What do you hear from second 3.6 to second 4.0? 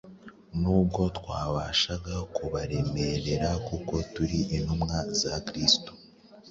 kuko